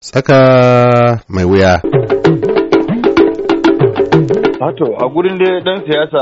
Tsaka 0.00 0.38
mai 1.28 1.44
wuya. 1.44 1.80
Wato 4.60 4.86
a 5.00 5.08
gurin 5.08 5.38
dai 5.38 5.60
dan 5.64 5.80
siyasa 5.88 6.20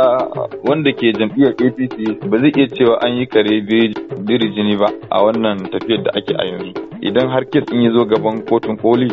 wanda 0.62 0.92
ke 0.94 1.10
jam'iyyar 1.18 1.58
APC 1.58 2.22
ba 2.30 2.38
zai 2.38 2.52
iya 2.54 2.66
cewa 2.70 2.94
an 3.02 3.18
yi 3.18 3.26
kare 3.26 3.60
biri 3.66 4.46
jini 4.54 4.76
ba 4.78 4.86
a 5.10 5.24
wannan 5.26 5.58
tafiyar 5.74 6.02
da 6.06 6.10
ake 6.14 6.34
a 6.38 6.44
yanzu. 6.46 6.70
Idan 7.02 7.28
har 7.28 7.44
kes 7.50 7.64
in 7.72 7.82
ya 7.82 7.90
zo 7.90 8.04
gaban 8.06 8.46
kotun 8.46 8.76
koli 8.78 9.10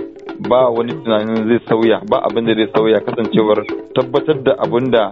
ba 0.50 0.70
wani 0.70 0.94
tunanin 0.94 1.48
zai 1.50 1.60
sauya 1.68 1.98
ba 2.10 2.22
abin 2.30 2.46
da 2.46 2.54
zai 2.54 2.70
sauya 2.74 3.00
kasancewar 3.02 3.66
tabbatar 3.98 4.44
da 4.44 4.54
abin 4.62 4.92
da 4.92 5.10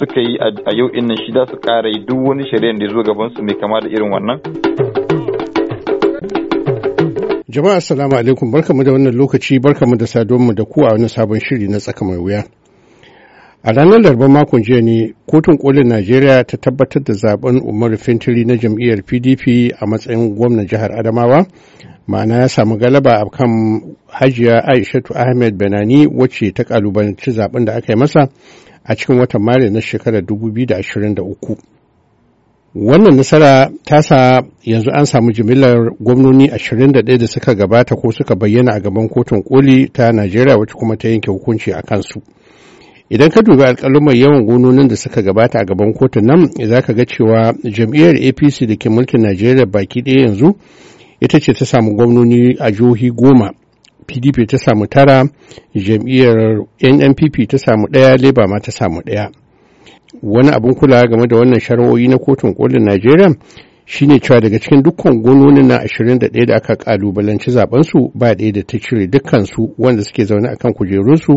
suka 0.00 0.20
yi 0.20 0.38
a 0.40 0.72
yau 0.72 0.88
innan 0.96 1.16
shi 1.20 1.32
za 1.32 1.44
su 1.52 1.56
kara 1.60 1.88
yi 1.88 2.00
duk 2.08 2.16
wani 2.28 2.48
shari'ar 2.48 2.78
da 2.78 2.84
ya 2.86 2.92
zo 2.92 3.02
gaban 3.02 3.28
su 3.36 3.42
mai 3.44 3.60
kama 3.60 3.80
da 3.80 3.88
irin 3.88 4.08
wannan. 4.12 4.40
Jama'a 7.50 7.74
assalamu 7.76 8.14
alaikum 8.16 8.52
barkamu 8.52 8.84
da 8.86 8.92
wannan 8.92 9.14
lokaci 9.14 9.58
barkamu 9.62 9.96
da 10.00 10.06
saduwanmu 10.06 10.54
da 10.56 10.64
ku 10.64 10.80
a 10.86 10.92
wani 10.92 11.08
sabon 11.08 11.40
shiri 11.40 11.68
na 11.68 11.78
tsaka 11.78 12.04
mai 12.04 12.16
wuya. 12.18 12.44
A 13.62 13.72
ranar 13.72 14.00
Larabar 14.02 14.28
makon 14.28 14.62
jiya 14.62 14.80
ne 14.82 15.14
kotun 15.26 15.58
kolin 15.58 15.88
Najeriya 15.88 16.44
ta 16.46 16.56
tabbatar 16.56 17.02
da 17.02 17.12
zaɓen 17.12 17.58
Umaru 17.62 17.96
Fintiri 17.98 18.44
na 18.44 18.54
jam'iyyar 18.56 19.02
PDP 19.02 19.72
a 19.80 19.86
matsayin 19.86 20.34
gwamnan 20.36 20.66
jihar 20.66 20.90
Adamawa 20.92 21.46
ma'ana 22.06 22.36
ya 22.40 22.48
samu 22.48 22.76
galaba 22.78 23.18
a 23.18 23.26
kan 23.30 23.50
hajiya 24.06 24.62
Aishatu 24.64 25.14
Ahmed 25.16 25.58
Benani 25.58 26.06
wacce 26.06 26.52
ta 26.54 26.62
kalubalanci 26.64 27.30
zaɓen 27.32 27.64
da 27.64 27.74
aka 27.74 27.92
yi 27.92 27.98
masa 27.98 28.28
a 28.84 28.94
cikin 28.94 29.18
watan 29.18 29.42
Maris 29.42 29.72
na 29.72 29.80
shekarar 29.80 30.22
2023. 30.22 31.79
Wannan 32.74 33.16
nasara 33.16 33.70
ta 33.84 34.02
sa 34.02 34.42
yanzu 34.64 34.90
an 34.92 35.04
samu 35.04 35.32
jimillar 35.32 35.90
gwamnoni 36.00 36.46
21 36.48 37.18
da 37.18 37.26
suka 37.26 37.54
gabata 37.54 37.96
ko 37.96 38.12
suka 38.12 38.34
bayyana 38.36 38.72
a 38.74 38.80
gaban 38.80 39.08
kotun 39.08 39.42
koli 39.42 39.88
ta 39.88 40.12
Najeriya 40.12 40.56
wacce 40.56 40.74
kuma 40.74 40.96
ta 40.96 41.08
yanke 41.08 41.30
hukunci 41.30 41.72
a 41.72 41.82
kansu. 41.82 42.22
Idan 43.10 43.30
ka 43.30 43.42
dubi 43.42 43.62
alƙalumar 43.64 44.14
yawan 44.14 44.46
gononin 44.46 44.88
da 44.88 44.96
suka 44.96 45.22
gabata 45.22 45.58
a 45.58 45.64
gaban 45.64 45.92
kotun 45.94 46.24
nan 46.26 46.46
za 46.68 46.80
ka 46.82 46.92
ga 46.92 47.04
cewa 47.04 47.52
jam'iyyar 47.64 48.14
APC 48.14 48.66
da 48.68 48.76
ke 48.76 48.88
mulkin 48.88 49.20
Najeriya 49.22 49.66
baki 49.66 50.02
ɗaya 50.02 50.20
yanzu 50.26 50.54
ita 51.20 51.40
ce 51.40 51.52
ta 51.52 51.64
samu 51.64 51.96
gwamnoni 51.96 52.54
a 52.60 52.70
jihohi 52.70 53.10
goma. 53.10 53.50
PDP 54.06 54.46
ta 54.46 54.58
samu 54.58 54.86
tara, 54.86 55.24
jam'iyyar 55.74 56.62
NNPP 56.82 57.48
ta 57.48 57.58
samu 57.58 57.86
ɗaya, 57.90 58.16
Labour 58.22 58.46
ma 58.48 58.60
ta 58.60 58.70
samu 58.70 59.00
ɗaya. 59.02 59.39
Wani 60.22 60.48
abin 60.50 60.74
kulawa 60.74 61.06
game 61.06 61.26
da 61.26 61.36
wannan 61.36 61.60
shari'o'i 61.60 62.08
na 62.08 62.18
kotun 62.18 62.54
kolin 62.54 62.84
Najeriya 62.84 63.34
shine 63.84 64.18
cewa 64.20 64.40
daga 64.40 64.58
cikin 64.58 64.82
dukkan 64.82 65.22
gononin 65.22 65.66
na 65.68 65.84
21 65.84 66.46
da 66.46 66.56
aka 66.56 66.76
kalubalanci 66.76 67.50
zabensu 67.50 68.10
ba 68.14 68.34
ɗaya 68.34 68.52
da 68.52 68.62
ta 68.62 68.78
cire 68.78 69.06
dukkansu 69.06 69.74
wanda 69.78 70.02
suke 70.02 70.24
zaune 70.24 70.48
akan 70.48 70.72
kujerunsu 70.74 71.36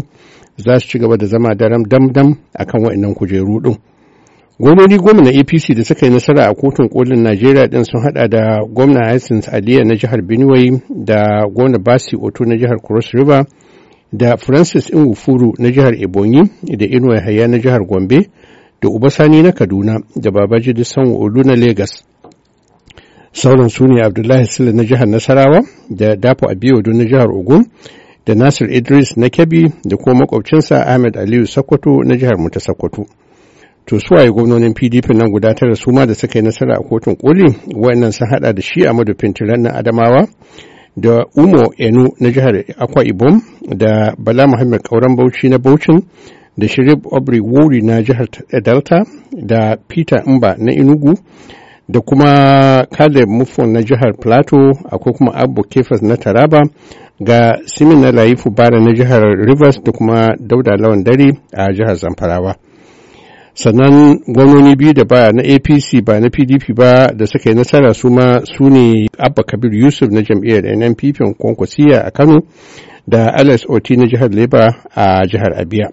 za 0.58 0.80
su 0.80 0.88
ci 0.88 1.00
gaba 1.00 1.18
da 1.18 1.26
zama 1.26 1.56
daram 1.56 1.84
damdam 1.90 2.36
akan 2.54 2.82
waɗannan 2.84 3.14
kujeru 3.16 3.60
ɗin. 3.64 3.76
Gononi 4.60 4.98
goma 4.98 5.22
na 5.22 5.30
APC 5.30 5.74
da 5.76 5.84
suka 5.84 6.06
yi 6.06 6.12
nasara 6.14 6.46
a 6.48 6.54
kotun 6.54 6.90
kolin 6.90 7.24
Najeriya 7.24 7.68
ɗin 7.68 7.84
sun 7.84 8.02
haɗa 8.04 8.28
da 8.28 8.60
gwamna 8.74 9.10
Hassans 9.10 9.48
Aliya 9.50 9.84
na 9.84 9.96
jihar 9.96 10.22
Benue 10.22 10.82
da 10.90 11.48
gwamna 11.54 11.80
Basi 11.80 12.16
Oto 12.16 12.46
na 12.46 12.56
jihar 12.58 12.78
Cross 12.82 13.14
River 13.14 13.46
da 14.14 14.38
Francis 14.38 14.94
Nwufuru 14.94 15.54
na 15.60 15.72
jihar 15.72 15.94
Ebonyi 16.04 16.42
da 16.78 16.86
Inuwa 16.86 17.20
Haya 17.22 17.48
na 17.48 17.58
jihar 17.60 17.82
Gombe 17.86 18.30
da 18.84 18.90
Ubasani 18.90 19.42
na 19.44 19.52
Kaduna 19.52 20.00
da 20.16 20.32
Babajide 20.32 20.84
Sanwo-Olu 20.84 21.44
na 21.44 21.56
Legas. 21.56 22.04
Sauran 23.32 23.70
su 23.70 23.88
ne 23.88 24.02
Abdullahi 24.06 24.46
Sule 24.46 24.72
na 24.72 24.84
jihar 24.84 25.08
Nasarawa 25.08 25.64
da 25.90 26.16
Dapo 26.16 26.50
Abiyodo 26.52 26.94
na 26.94 27.06
jihar 27.06 27.30
Ogun 27.32 27.66
da 28.26 28.36
Nasir 28.36 28.70
Idris 28.74 29.18
na 29.18 29.30
Kebbi 29.30 29.72
da 29.86 29.98
kuma 29.98 30.20
makwabcinsa 30.20 30.88
Ahmed 30.88 31.18
Aliyu 31.18 31.48
Sokoto 31.48 32.04
na 32.04 32.16
jihar 32.18 32.38
Muta 32.38 32.60
Sokoto. 32.60 33.06
To 33.86 34.00
su 34.00 34.14
waye 34.14 34.32
gwamnonin 34.32 34.74
PDP 34.74 35.10
nan 35.10 35.32
guda 35.32 35.54
tara 35.54 35.76
su 35.76 35.92
ma 35.92 36.06
da 36.06 36.14
suka 36.16 36.40
yi 36.40 36.46
nasara 36.46 36.76
a 36.78 36.84
kotun 36.90 37.16
koli 37.16 37.56
wayannan 37.76 38.12
sun 38.12 38.28
hada 38.32 38.54
da 38.54 38.62
shi 38.62 38.88
Amadu 38.88 39.14
Fintiran 39.20 39.62
na 39.62 39.70
Adamawa 39.74 40.28
da 40.98 41.26
Umo 41.36 41.74
Enu 41.78 42.10
na 42.20 42.32
jihar 42.32 42.64
Akwa 42.78 43.04
Ibom 43.06 43.42
da 43.76 44.16
Bala 44.18 44.48
Muhammad 44.48 44.82
Kauran 44.84 45.16
Bauchi 45.16 45.50
na 45.50 45.58
Bauchin 45.58 46.02
da 46.58 46.68
Shirib 46.68 47.06
Obri 47.12 47.40
Wuri 47.40 47.82
na 47.82 48.02
jihar 48.04 48.28
Delta 48.64 49.06
da 49.32 49.76
Peter 49.88 50.24
Mba 50.28 50.56
na 50.58 50.72
Enugu 50.74 51.14
da 51.90 52.00
kuma 52.02 52.86
Caleb 52.92 53.30
Mufon 53.30 53.72
na 53.74 53.82
jihar 53.84 54.14
Plateau 54.22 54.72
akwai 54.92 55.14
kuma 55.16 55.32
Abu 55.34 55.64
Kefas 55.64 56.02
na 56.02 56.18
Taraba 56.18 56.62
ga 57.20 57.52
Simin 57.66 58.02
na 58.02 58.12
Laifu 58.12 58.50
Bara 58.50 58.80
na 58.80 58.94
jihar 58.94 59.22
Rivers 59.22 59.82
da 59.84 59.92
kuma 59.92 60.36
Dauda 60.40 60.78
Lawan 60.78 61.04
Dare 61.04 61.30
a 61.54 61.74
jihar 61.74 61.96
Zamfarawa. 61.96 62.56
sannan 63.56 64.20
gwamnoni 64.28 64.76
biyu 64.76 64.94
da 64.94 65.06
ba 65.06 65.32
na 65.32 65.42
apc 65.56 66.02
ba 66.06 66.20
na 66.20 66.30
pdp 66.30 66.74
ba 66.76 67.08
da 67.14 67.26
suka 67.28 67.50
yi 67.50 67.56
nasara 67.56 67.94
su 67.94 68.10
ma 68.10 68.42
su 68.46 68.70
ne 68.70 69.08
abba 69.18 69.44
kabir 69.44 69.74
yusuf 69.74 70.10
na 70.12 70.22
jam'iyyar 70.22 70.66
nnpp 70.78 71.18
kwankwasiya 71.38 72.02
a 72.06 72.12
kano 72.12 72.42
da 73.08 73.30
alex 73.34 73.66
oti 73.70 73.96
na 73.98 74.06
jihar 74.08 74.32
leba 74.32 74.76
a 74.96 75.22
jihar 75.30 75.54
abia 75.62 75.90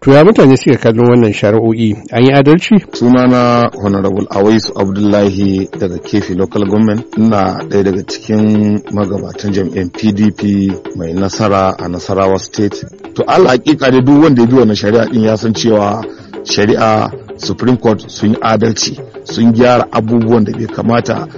to 0.00 0.12
ya 0.12 0.24
mutane 0.24 0.56
suka 0.56 0.76
kallon 0.78 1.08
wannan 1.10 1.32
shari'o'i? 1.32 1.92
An 2.10 2.24
yi 2.24 2.32
adalci? 2.32 2.74
Sunana 2.92 3.70
honorable 3.84 4.26
awaisu 4.30 4.72
abdullahi 4.80 5.68
daga 5.78 5.98
kefi 5.98 6.34
local 6.34 6.64
government. 6.64 7.04
Ina 7.18 7.60
ɗaya 7.68 7.84
daga 7.84 8.02
cikin 8.08 8.80
magabatan 8.92 9.52
jam'iyyar 9.52 9.90
pdp 9.92 10.40
mai 10.96 11.12
nasara 11.12 11.76
a 11.78 11.88
nasarawa 11.88 12.38
state. 12.38 12.84
To 13.14 13.22
allah 13.28 13.50
hakika 13.50 13.90
dai 13.90 14.00
duk 14.00 14.22
wanda 14.22 14.42
ya 14.42 14.48
bi 14.48 14.54
wannan 14.56 14.76
shari'a 14.76 15.04
din 15.12 15.22
ya 15.22 15.36
san 15.36 15.52
cewa 15.52 16.00
shari'a 16.44 17.10
supreme 17.36 17.76
court 17.76 18.00
sun 18.10 18.30
yi 18.30 18.36
adalci 18.40 18.96
sun 19.24 19.52
gyara 19.52 19.84
abubuwan 19.92 20.44
da 20.44 20.52
bai 20.52 20.66
kamata 20.66 21.28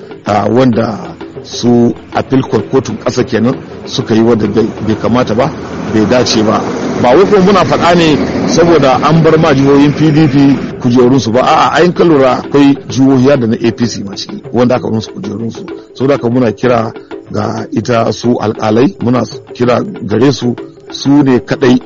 wanda 0.54 1.16
su 1.42 1.92
appeal 2.14 2.42
court 2.42 2.70
kotun 2.70 2.96
ƙasa 3.02 3.24
kenan 3.26 3.58
suka 3.86 4.14
yi 4.14 4.22
wanda 4.22 4.46
bai 4.46 4.94
kamata 5.02 5.34
ba 5.34 5.50
bai 5.92 6.06
dace 6.06 6.42
ba. 6.46 6.81
Ba 7.02 7.08
wai 7.16 7.40
muna 7.44 7.64
faɗa 7.64 7.94
ne 7.94 8.08
saboda 8.48 8.92
an 9.08 9.22
bar 9.22 9.36
ma 9.38 9.52
jihohin 9.54 9.92
pdp 9.92 10.34
kujerunsu 10.80 11.32
ba. 11.32 11.40
A'a 11.42 11.72
ayin 11.78 11.92
ka 11.92 12.04
lura 12.04 12.30
akwai 12.38 12.74
jihohi 12.88 13.26
da 13.40 13.46
na 13.46 13.56
apc 13.68 14.04
ma 14.06 14.14
ciki 14.16 14.42
wanda 14.52 14.76
aka 14.76 14.88
musu 14.90 15.10
kujerunsu. 15.12 15.66
Saboda 15.94 16.14
haka 16.14 16.28
muna 16.30 16.52
kira 16.52 16.92
ga 17.32 17.66
ita 17.72 18.12
su 18.12 18.36
alƙalai 18.41 18.94
muna 19.02 19.22
kira 19.54 19.82
gare 19.82 20.32
su 20.32 20.54
su 20.91 21.10
ne 21.22 21.38
kadai 21.41 21.80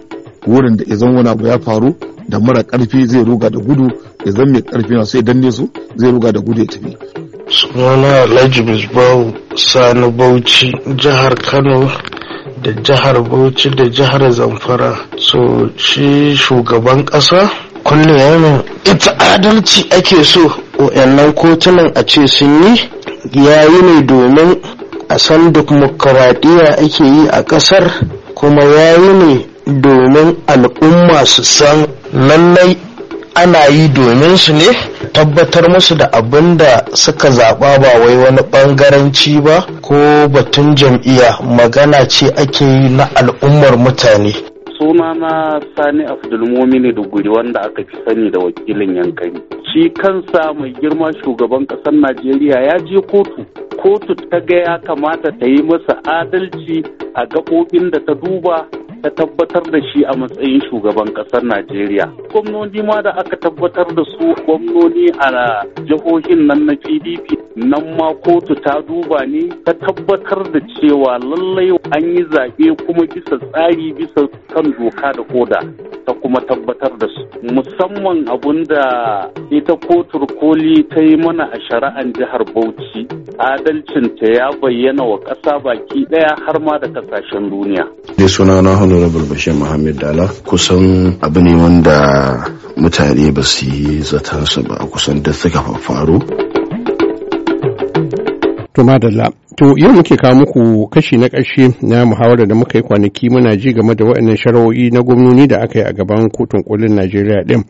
wurin 0.46 0.76
da 0.76 0.84
izan 0.84 1.14
wani 1.16 1.28
abu 1.28 1.46
ya 1.46 1.58
faru 1.58 1.94
da 2.28 2.38
mara 2.40 2.62
ƙarfi 2.62 3.06
zai 3.06 3.24
ruga 3.24 3.50
da 3.50 3.58
gudu 3.58 3.88
ya 4.24 4.32
zan 4.32 4.50
mai 4.52 4.62
ƙarfi 4.62 4.94
na 4.94 5.04
sai 5.04 5.22
danne 5.22 5.50
su 5.52 5.68
zai 5.96 6.10
ruga 6.10 6.32
da 6.32 6.40
gudu 6.40 6.60
ya 6.60 6.66
tafi. 6.66 6.96
Sunana 7.48 8.22
alhaji 8.22 8.62
misbahu 8.62 9.32
sani 9.54 10.10
bauchi 10.10 10.72
jihar 10.96 11.34
kano. 11.34 11.88
Da 12.66 12.82
jihar 12.82 13.22
bauchi 13.22 13.70
da 13.70 13.84
jihar 13.88 14.30
zamfara. 14.30 14.96
So 15.18 15.70
shi 15.76 16.34
shugaban 16.36 17.04
kasa 17.04 17.50
kullum 17.84 18.16
yana 18.18 18.62
ita 18.84 19.12
adalci 19.18 19.86
ake 19.90 20.24
so 20.24 20.40
wayannan 20.78 21.32
kotunan 21.32 21.92
a 21.94 22.02
ce 22.04 22.26
sun 22.26 22.62
yi. 22.62 22.90
Yayi 23.32 23.82
ne 23.82 24.02
domin 24.02 24.56
a 25.08 25.18
san 25.18 25.52
dimokuraɗiyya 25.52 26.78
ake 26.78 27.04
yi 27.04 27.28
a 27.30 27.42
ƙasar 27.42 27.84
kuma 28.34 28.62
yayi 28.64 29.12
ne 29.14 29.46
domin 29.80 30.36
al'umma 30.46 31.24
su 31.26 31.42
san 31.44 31.86
lallai 32.12 32.76
ana 33.42 33.58
yi 33.68 33.88
domin 33.88 34.36
su 34.36 34.52
ne 34.52 34.72
tabbatar 35.12 35.68
musu 35.70 35.94
da 35.94 36.08
abin 36.12 36.56
da 36.58 36.84
suka 36.94 37.28
zaɓa 37.30 37.78
ba 37.82 37.88
wai 38.00 38.16
wani 38.24 38.40
ɓangaranci 38.52 39.40
ba 39.44 39.56
ko 39.82 39.94
batun 40.32 40.74
jam'iyya 40.76 41.30
magana 41.56 42.08
ce 42.08 42.26
ake 42.42 42.64
yi 42.64 42.88
na 42.96 43.04
al'ummar 43.20 43.76
mutane. 43.76 44.32
Sunana 44.78 45.60
sani 45.76 46.04
abdulmomini 46.04 46.92
duguri 46.92 47.28
wanda 47.28 47.60
aka 47.60 47.82
fi 47.84 47.96
sani 48.06 48.30
da 48.30 48.38
wakilin 48.40 48.96
yankari. 48.96 49.32
Shi 49.68 49.90
kansa 49.90 50.52
mai 50.58 50.72
girma 50.80 51.12
shugaban 51.24 51.66
ƙasar 51.66 51.92
najeriya 51.92 52.58
ya 52.68 52.76
je 52.88 53.00
kotu. 53.10 53.44
Kotu 53.82 54.14
ta 54.30 54.40
ga 54.40 54.56
ya 54.56 54.78
kamata 54.86 55.28
ta 55.40 55.46
yi 55.46 55.62
masa 55.62 55.94
adalci 56.04 56.82
a 57.14 57.22
gaɓoɓin 57.32 57.90
da 57.92 57.98
ta 58.06 58.14
duba 58.14 58.64
ta 59.06 59.10
tabbatar 59.22 59.62
da 59.70 59.78
shi 59.92 60.02
a 60.04 60.16
matsayin 60.16 60.60
shugaban 60.68 61.14
ƙasar 61.14 61.42
Najeriya. 61.42 62.10
Gwamnoni 62.32 62.82
ma 62.82 63.02
da 63.02 63.10
aka 63.10 63.36
tabbatar 63.36 63.86
da 63.94 64.02
su 64.04 64.34
gwamnoni 64.44 65.06
a 65.20 65.62
jihohin 65.86 66.46
nan 66.46 66.66
na 66.66 66.74
PDP 66.74 67.38
nan 67.56 67.96
ma 67.96 68.12
kotu 68.24 68.54
ta 68.64 68.80
duba 68.82 69.22
ne 69.26 69.46
ta 69.64 69.72
tabbatar 69.74 70.42
da 70.52 70.58
cewa 70.74 71.18
lallai 71.22 71.70
an 71.94 72.02
yi 72.16 72.24
zaɓe 72.32 72.74
kuma 72.86 73.06
bisa 73.14 73.38
tsari 73.38 73.92
bisa 73.96 74.26
kan 74.52 74.66
doka 74.78 75.12
da 75.16 75.22
koda 75.32 75.60
ta 76.06 76.12
kuma 76.20 76.40
tabbatar 76.48 76.92
da 76.98 77.06
su 77.14 77.22
musamman 77.54 78.26
abun 78.28 78.64
da 78.68 79.30
ita 79.50 79.76
kotur 79.76 80.26
koli 80.40 80.82
ta 80.90 81.00
yi 81.00 81.16
mana 81.16 81.44
a 81.52 81.58
shari'an 81.68 82.12
jihar 82.16 82.42
Bauchi 82.54 83.06
adalcinta 83.38 84.26
ya 84.38 84.46
bayyana 84.62 85.04
wa 85.04 85.18
ƙasa 85.26 85.52
baki 85.64 86.06
ɗaya 86.10 86.32
har 86.46 86.58
ma 86.60 86.78
da 86.78 86.88
ƙasashen 86.88 87.50
duniya. 87.50 87.84
Dai 88.18 88.28
suna 88.28 88.62
na 88.62 88.74
Honorable 88.76 89.26
Bashir 89.30 89.54
Muhammad 89.54 89.98
Dala 89.98 90.26
kusan 90.44 91.18
abu 91.22 91.40
ne 91.42 91.54
wanda 91.54 92.44
mutane 92.76 93.30
ba 93.34 93.42
su 93.42 93.66
yi 93.66 94.00
zatansa 94.02 94.62
ba 94.66 94.82
kusan 94.90 95.22
da 95.22 95.32
suka 95.32 95.60
faru. 95.78 96.18
To 98.74 98.82
madalla, 98.84 99.30
to 99.56 99.72
yau 99.78 99.92
muke 99.92 100.16
kawo 100.16 100.34
muku 100.34 100.88
kashi 100.90 101.16
na 101.16 101.28
ƙarshe 101.28 101.72
na 101.82 102.04
muhawarar 102.04 102.46
da 102.48 102.54
muka 102.54 102.78
yi 102.78 102.82
kwanaki 102.84 103.30
muna 103.30 103.56
ji 103.56 103.72
game 103.72 103.94
da 103.94 104.04
waɗannan 104.04 104.36
shari'o'i 104.36 104.90
na 104.92 105.00
gwamnoni 105.02 105.46
da 105.46 105.62
aka 105.62 105.78
yi 105.78 105.84
a 105.84 105.92
gaban 105.92 106.28
kotun 106.30 106.62
kolin 106.62 106.92
Najeriya 106.96 107.44
ɗin. 107.46 107.64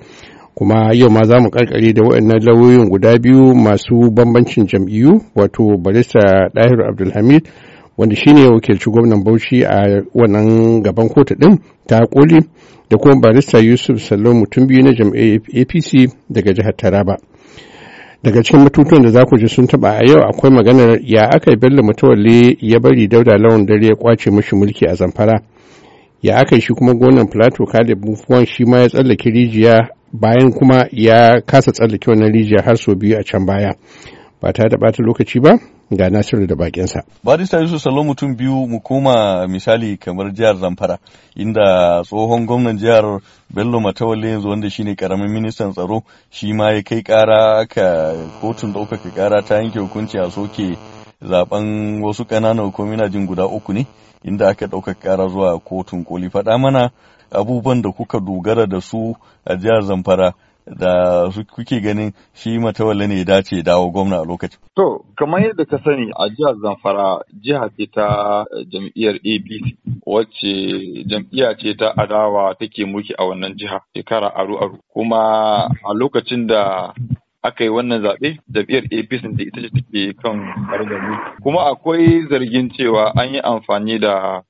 Kuma 0.59 0.91
yau 0.95 1.11
ma 1.11 1.23
za 1.25 1.41
mu 1.41 1.51
karkare 1.51 1.93
da 1.93 2.03
waɗannan 2.03 2.41
lauyoyin 2.45 2.89
guda 2.89 3.19
biyu 3.19 3.55
masu 3.55 4.11
bambancin 4.11 4.67
jam'iyyu 4.67 5.21
wato 5.35 5.77
barista 5.77 6.49
Dahiru 6.55 6.85
Abdulhamid 6.89 7.43
wanda 7.99 8.17
shine 8.17 8.47
wakilci 8.49 8.91
gwamnan 8.91 9.25
Bauchi 9.25 9.65
a 9.65 10.03
wannan 10.15 10.83
gaban 10.83 11.09
kotu 11.09 11.35
ɗin 11.35 11.59
ta 11.87 12.07
koli 12.07 12.39
da 12.91 12.97
kuma 12.97 13.21
barista 13.21 13.59
Yusuf 13.59 14.01
Sallo 14.01 14.33
mutum 14.35 14.67
biyu 14.67 14.83
na 14.83 14.93
jam'iyyar 14.93 15.41
APC 15.61 16.09
daga 16.31 16.53
jihar 16.55 16.77
Taraba. 16.77 17.17
daga 18.23 18.43
cikin 18.43 18.65
batutuwan 18.65 19.03
da 19.03 19.11
za 19.11 19.25
ku 19.25 19.37
ji 19.39 19.49
sun 19.49 19.67
taba 19.67 19.91
a 19.99 20.05
yau 20.09 20.21
akwai 20.25 20.51
maganar 20.53 20.99
ya 21.05 21.29
aka 21.31 21.51
yi 21.51 21.57
bello 21.57 21.83
mutawalle 21.83 22.57
ya 22.61 22.81
bari 22.81 23.07
dauda 23.09 23.39
lawan 23.39 23.67
dare 23.67 23.87
ya 23.87 23.95
ƙwace 23.95 24.31
mashi 24.31 24.57
mulki 24.57 24.87
a 24.89 24.95
zamfara 24.95 25.41
ya 26.23 26.37
aka 26.37 26.55
yi 26.57 26.61
shi 26.61 26.73
kuma 26.75 26.95
gonan 26.95 27.29
plateau 27.29 27.67
kalib 27.67 28.01
bufuwan 28.01 28.47
shi 28.47 28.65
ma 28.65 28.79
ya 28.79 28.89
tsallake 28.89 29.31
rijiya 29.31 29.89
bayan 30.13 30.53
kuma 30.53 30.87
ya 30.93 31.41
kasa 31.41 31.73
tsallake 31.73 32.11
wannan 32.11 32.33
rijiya 32.33 32.63
har 32.65 32.77
sau 32.77 32.95
biyu 32.95 33.19
a 33.19 33.25
can 33.25 33.47
baya 33.47 33.75
ba 34.43 34.53
ta 34.53 34.69
da 34.69 34.77
bata 34.79 35.03
lokaci 35.03 35.41
ba 35.41 35.59
ga 35.91 36.11
nasiru 36.11 36.47
da 36.47 36.55
bakinsa. 36.57 37.03
barista 37.25 37.61
yusuf 37.61 37.83
salo 37.83 38.05
mutum 38.05 38.37
biyu 38.37 38.67
mu 38.69 38.81
koma 38.81 39.47
misali 39.49 39.97
kamar 39.97 40.33
jihar 40.33 40.57
zamfara 40.57 40.99
inda 41.37 42.03
tsohon 42.03 42.47
gwamnan 42.47 42.79
jihar 42.79 43.21
bello 43.55 43.81
matawalle 43.81 44.29
yanzu 44.31 44.49
wanda 44.49 44.71
shine 44.71 44.95
ƙaramin 44.95 45.31
ministan 45.33 45.73
tsaro 45.73 46.03
shi 46.31 46.53
ma 46.53 46.71
ya 46.73 46.83
kai 46.83 47.03
kara 47.03 47.59
aka 47.61 48.15
kotun 48.41 48.73
ɗaukaka 48.73 49.11
kara 49.15 49.43
ta 49.43 49.55
yanke 49.63 49.79
hukunci 49.79 50.19
a 50.19 50.31
soke 50.31 50.77
zaɓen 51.23 52.01
wasu 52.03 52.25
ƙananan 52.25 52.65
hukumomi 52.67 53.11
jin 53.11 53.27
guda 53.27 53.47
uku 53.47 53.73
ne 53.73 53.87
inda 54.25 54.49
aka 54.49 54.67
ɗaukaka 54.67 55.01
kara 55.03 55.29
zuwa 55.29 55.59
kotun 55.61 56.05
koli 56.05 56.29
faɗa 56.29 56.59
mana 56.59 56.91
abubuwan 57.31 57.83
da 57.83 57.91
kuka 57.93 58.21
dogara 58.21 58.67
da 58.67 58.81
su 58.81 59.15
a 59.45 59.57
jihar 59.57 59.83
zamfara 59.83 60.35
da 60.67 61.31
kuke 61.55 61.81
ganin 61.81 62.13
shi 62.35 62.59
matawalle 62.59 63.07
ne 63.07 63.25
dace 63.25 63.63
dawo 63.63 63.91
gwamna 63.91 64.17
a 64.21 64.25
lokacin. 64.25 64.59
To, 64.77 65.05
kamar 65.17 65.41
yadda 65.43 65.65
ka 65.65 65.79
sani 65.85 66.11
a 66.17 66.29
jihar 66.29 66.55
Zamfara 66.63 67.23
jiha 67.41 67.71
ce 67.77 67.87
ta 67.95 68.45
jam'iyyar 68.73 69.15
APC 69.23 69.65
wacce 70.07 70.53
jam'iyya 71.07 71.55
ce 71.59 71.75
ta 71.79 71.93
adawa 71.97 72.55
take 72.59 72.85
mulki 72.85 73.15
a 73.19 73.25
wannan 73.25 73.55
jiha 73.57 73.81
shekara 73.95 74.29
aru-aru. 74.35 74.79
Kuma 74.93 75.71
a 75.71 75.93
lokacin 75.95 76.47
da 76.47 76.93
aka 77.43 77.65
yi 77.65 77.71
wannan 77.71 78.03
zaɓe 78.03 78.39
jam'iyyar 78.53 78.85
APC 78.91 79.23
da 79.37 79.43
ita 79.45 79.61
ce 79.63 79.71
take 79.71 80.13
kan 80.23 80.37
gargami. 80.71 81.15
Kuma 81.43 81.71
akwai 81.71 82.27
zargin 82.29 82.71
cewa 82.75 83.13
an 83.15 83.35
yi 83.35 83.41
amfani 83.41 83.99
da 84.01 84.43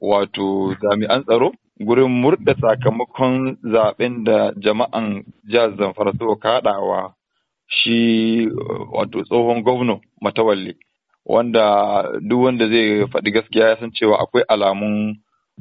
wato 0.00 0.74
jami'an 0.82 1.22
tsaro 1.24 1.52
gurin 1.80 2.08
murda 2.20 2.54
sakamakon 2.60 3.56
zaɓen 3.72 4.24
da 4.24 4.52
jama'an 4.62 5.24
jihar 5.50 5.70
Zamfara 5.78 6.12
suka 6.18 6.36
kaɗawa 6.42 7.12
shi 7.68 8.48
wato 8.92 9.22
tsohon 9.24 9.62
gwamna 9.62 9.94
matawalle 10.20 10.74
wanda 11.26 11.64
duk 12.28 12.40
wanda 12.44 12.68
zai 12.68 13.06
faɗi 13.12 13.30
gaskiya 13.32 13.68
ya 13.68 13.76
san 13.80 13.90
cewa 13.92 14.18
akwai 14.22 14.44
alamun 14.48 15.16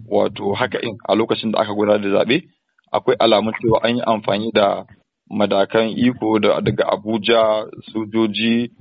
wato 0.09 0.53
haka 0.53 0.79
in 0.81 0.97
a 1.07 1.15
lokacin 1.15 1.51
da 1.51 1.59
aka 1.59 1.73
gudanar 1.73 2.01
da 2.01 2.09
zaɓe 2.09 2.43
akwai 2.91 3.15
alamun 3.19 3.53
cewa 3.61 3.79
an 3.83 3.95
yi 3.95 4.01
amfani 4.05 4.51
da 4.53 4.85
madakan 5.29 5.89
iko 5.97 6.39
da 6.39 6.61
daga 6.61 6.85
abuja 6.93 7.65
sojoji 7.93 8.71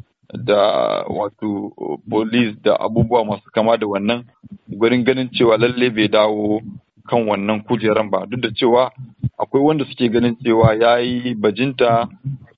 da 0.45 0.61
wato 1.09 1.73
police 2.11 2.57
da 2.65 2.77
abubuwa 2.81 3.25
masu 3.25 3.51
kama 3.53 3.77
da 3.77 3.87
wannan 3.87 4.25
gurin 4.69 5.05
ganin 5.05 5.29
cewa 5.33 5.59
lalle 5.59 5.91
bai 5.91 6.09
dawo 6.09 6.61
kan 7.09 7.25
wannan 7.27 7.65
kujeran 7.65 8.11
ba. 8.11 8.27
Duk 8.29 8.41
da 8.41 8.49
cewa 8.55 8.91
akwai 9.39 9.63
wanda 9.65 9.85
suke 9.85 10.09
ganin 10.13 10.37
cewa 10.45 10.75
ya 10.77 10.99
yi 11.01 11.35
bajinta 11.35 12.09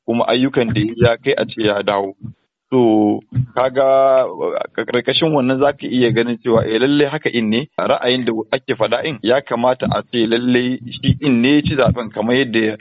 kuma 0.04 0.26
ayyukan 0.28 0.74
da 0.74 0.80
ya 0.96 1.16
kai 1.16 1.32
a 1.38 1.44
ce 1.46 1.62
ya 1.62 1.82
dawo. 1.82 2.14
So 2.70 3.18
kaga 3.54 4.26
ƙarƙashin 4.76 5.34
wannan 5.34 5.58
zaka 5.58 5.86
iya 5.86 6.10
ganin 6.12 6.38
cewa 6.38 6.62
eh 6.66 6.78
lalle 6.78 7.06
haka 7.10 7.30
in 7.30 7.50
ne. 7.50 7.66
Ra'ayin 7.78 8.24
da 8.24 8.32
ake 8.52 8.74
faɗa 8.78 9.04
in 9.04 9.18
ya 9.22 9.40
kamata 9.40 9.86
a 9.90 10.02
ce 10.02 10.26
lalle 10.26 10.78
shi 10.90 11.16
in 11.20 11.42
ne 11.42 11.62
ci 11.62 11.74
zaɓen 11.74 12.10
kamar 12.14 12.36
yadda 12.36 12.76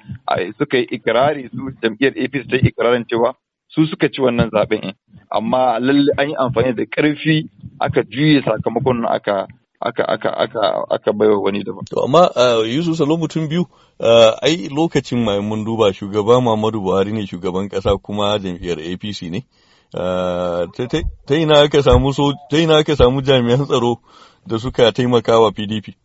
suka 0.57 0.77
yi 0.77 0.85
ikirari 0.91 1.49
su 1.49 1.71
jam'iyyar 1.81 2.13
APC 2.17 2.49
ta 2.49 2.55
yi 2.57 2.69
ikirarin 2.69 3.05
cewa 3.09 3.33
su 3.67 3.85
suka 3.87 4.09
ci 4.09 4.21
wannan 4.21 4.49
zaɓen 4.53 4.83
in 4.83 4.93
amma 5.31 5.79
lalle 5.79 6.11
an 6.17 6.29
yi 6.29 6.35
amfani 6.37 6.73
da 6.75 6.83
ƙarfi 6.85 7.49
aka 7.81 8.03
juye 8.03 8.41
sakamakon 8.45 9.05
aka 9.09 9.47
aka 9.81 10.03
aka 10.07 10.29
aka 10.37 10.61
aka 10.89 11.13
baiwa 11.13 11.39
wani 11.43 11.63
daban. 11.63 11.85
To 11.89 12.03
amma 12.03 12.29
Yusuf 12.65 12.97
Salo 12.97 13.17
mutum 13.17 13.47
biyu 13.49 13.65
ai 14.41 14.69
lokacin 14.69 15.19
mai 15.23 15.39
mun 15.39 15.65
duba 15.65 15.93
shugaba 15.93 16.41
Muhammadu 16.41 16.81
Buhari 16.81 17.11
ne 17.13 17.25
shugaban 17.25 17.69
kasa 17.69 17.97
kuma 17.97 18.37
jam'iyyar 18.39 18.79
APC 18.79 19.29
ne. 19.31 19.41
So 19.91 20.87
ta 21.25 21.35
ina 21.35 21.59
aka 21.63 21.81
samu 22.95 23.21
jami'an 23.21 23.65
tsaro 23.65 23.97
da 24.47 24.57
suka 24.59 24.91
taimaka 24.91 25.39
wa 25.39 25.51
PDP. 25.51 25.95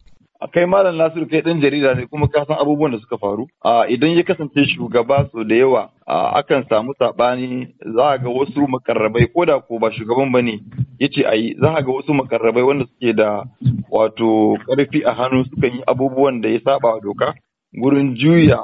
Kai 0.52 0.66
malam 0.66 0.96
nasiru 0.96 1.26
kai 1.30 1.40
dan 1.42 1.60
jarida 1.60 1.94
ne 1.94 2.06
kuma 2.06 2.28
ka 2.28 2.44
san 2.46 2.58
abubuwan 2.60 2.92
da 2.92 2.98
suka 2.98 3.16
faru. 3.18 3.46
A 3.64 3.86
idan 3.88 4.16
ya 4.16 4.22
kasance 4.22 4.64
shugaba 4.66 5.28
so 5.32 5.44
da 5.44 5.54
yawa 5.54 5.90
akan 6.06 6.64
samu 6.68 6.92
saɓani 7.00 7.74
za 7.94 8.18
ga 8.18 8.28
wasu 8.28 8.66
makarrabai 8.68 9.26
ko 9.32 9.44
da 9.44 9.60
ko 9.60 9.78
ba 9.78 9.90
shugaban 9.92 10.32
ba 10.32 10.42
ne 10.42 10.60
ya 10.98 11.08
ce 11.08 11.24
ayi 11.24 11.54
za 11.60 11.80
ga 11.82 11.90
wasu 11.92 12.12
makarrabai 12.14 12.62
wanda 12.62 12.84
suke 12.86 13.12
da 13.16 13.44
wato 13.90 14.56
ƙarfi 14.66 15.02
a 15.06 15.12
hannu 15.14 15.44
sukan 15.44 15.72
yi 15.74 15.82
abubuwan 15.86 16.40
da 16.40 16.48
ya 16.48 16.60
saba 16.64 17.00
doka 17.00 17.34
gurin 17.72 18.14
juya 18.16 18.58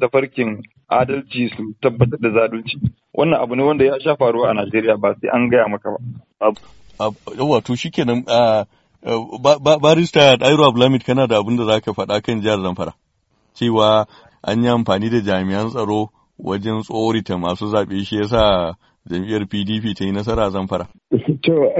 tafarkin 0.00 0.62
adalci 0.88 1.48
su 1.56 1.72
tabbatar 1.80 2.18
da 2.20 2.30
zalunci. 2.30 2.76
Wannan 3.14 3.40
abu 3.40 3.56
ne 3.56 3.62
wanda 3.62 3.84
ya 3.84 4.00
sha 4.00 4.16
faruwa 4.16 4.50
a 4.50 4.54
Najeriya 4.54 4.96
ba 5.00 5.14
sai 5.20 5.30
an 5.32 5.48
gaya 5.48 5.68
maka 5.68 5.90
ba. 5.90 5.98
Wato 7.48 7.74
shikenan 7.74 8.24
barista 9.02 10.36
Dairu 10.36 10.64
Abdulhamid 10.64 11.04
kana 11.04 11.26
da 11.26 11.38
abin 11.38 11.56
da 11.58 11.64
za 11.64 11.80
ka 11.80 11.92
faɗa 11.92 12.22
kan 12.22 12.40
jihar 12.40 12.60
Zamfara 12.62 12.92
cewa 13.54 14.06
an 14.42 14.62
yi 14.62 14.68
amfani 14.68 15.10
da 15.10 15.20
jami'an 15.20 15.68
tsaro 15.70 16.10
wajen 16.38 16.82
tsorita 16.82 17.38
masu 17.38 17.66
zaɓe 17.66 18.04
shi 18.04 18.16
yasa 18.16 18.74
jam'iyyar 19.10 19.46
PDP 19.46 19.94
ta 19.98 20.04
yi 20.04 20.12
nasara 20.12 20.50
Zamfara. 20.50 20.86
To, 21.42 21.72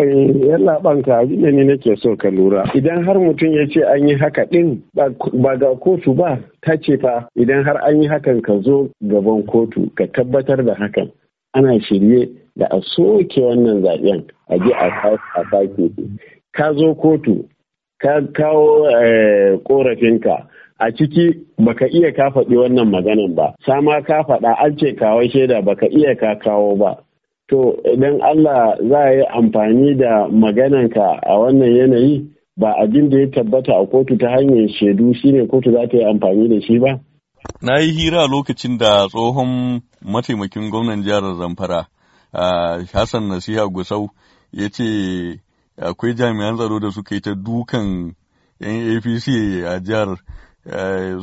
yalla 0.51 0.81
banka 0.83 1.19
abin 1.23 1.43
da 1.43 1.51
ni 1.51 1.65
nake 1.65 1.95
so 2.03 2.17
ka 2.17 2.29
lura. 2.31 2.65
Idan 2.75 3.05
har 3.07 3.15
mutum 3.15 3.53
ya 3.55 3.67
ce 3.71 3.81
an 3.87 4.09
yi 4.09 4.17
haka 4.19 4.43
ɗin 4.51 4.83
ba 4.95 5.57
ga 5.57 5.75
kotu 5.79 6.15
ba, 6.15 6.39
ta 6.67 6.77
ce 6.83 6.97
fa 6.99 7.29
idan 7.39 7.63
har 7.65 7.77
an 7.87 8.03
yi 8.03 8.09
hakan 8.09 8.43
ka 8.43 8.59
zo 8.63 8.91
gaban 9.03 9.47
kotu 9.47 9.91
ka 9.95 10.05
tabbatar 10.15 10.65
da 10.67 10.75
hakan. 10.75 11.13
Ana 11.55 11.79
shirye 11.81 12.29
da 12.57 12.67
a 12.71 12.81
soke 12.83 13.39
wannan 13.41 13.83
zaɓen 13.83 14.25
a 14.51 14.59
je 14.59 14.73
a 14.75 14.91
sake 15.51 15.91
ka 16.57 16.73
zo 16.75 16.95
kotu 16.95 17.49
ka 18.03 18.21
kawo 18.37 18.87
korafinka 19.67 20.49
a 20.79 20.91
ciki 20.97 21.47
baka 21.59 21.87
iya 21.87 22.13
ka 22.13 22.31
faɗi 22.35 22.57
wannan 22.57 22.91
maganan 22.91 23.35
ba. 23.37 23.55
Sama 23.67 24.03
ka 24.03 24.23
faɗa 24.29 24.53
an 24.65 24.77
ce 24.79 24.95
kawo 24.99 25.21
shaida 25.33 25.63
baka 25.63 25.87
iya 25.87 26.15
ka 26.17 26.35
kawo 26.45 26.77
ba. 26.77 26.91
To 27.49 27.77
idan 27.95 28.19
Allah 28.23 28.77
za 28.91 28.99
a 28.99 29.13
yi 29.15 29.25
amfani 29.39 29.95
da 29.99 30.29
magananka 30.29 31.07
a 31.23 31.33
wannan 31.41 31.71
yanayi 31.79 32.15
ba 32.57 32.71
abin 32.83 33.11
da 33.11 33.19
ya 33.21 33.27
tabbata 33.31 33.73
a 33.79 33.87
kotu 33.87 34.19
ta 34.19 34.29
hanyar 34.35 34.69
shaidu 34.79 35.15
shine 35.15 35.47
kotu 35.47 35.71
za 35.73 35.87
ta 35.91 35.97
yi 35.97 36.05
amfani 36.05 36.49
da 36.49 36.59
shi 36.67 36.79
ba? 36.79 36.99
Na 37.63 37.79
yi 37.81 37.91
hira 37.93 38.27
lokacin 38.27 38.79
da 38.79 39.07
tsohon 39.09 39.81
mataimakin 40.05 40.71
gwamnan 40.71 41.03
jihar 41.03 41.23
zamfara 41.39 41.87
hassan 42.93 43.29
nasiha 43.29 43.67
gusau 43.69 44.11
ya 44.53 44.69
ce 44.69 44.85
akwai 45.77 46.15
jami'an 46.15 46.57
tsaro 46.57 46.79
da 46.81 46.91
suka 46.91 47.15
yi 47.15 47.21
ta 47.21 47.35
dukan 47.35 48.15
yan 48.61 48.97
apc 48.97 49.27
a 49.67 49.81
jihar 49.81 50.19